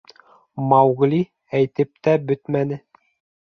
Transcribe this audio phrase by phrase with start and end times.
[0.71, 1.19] —Маугли
[1.59, 2.81] әйтеп тә бөтмәне.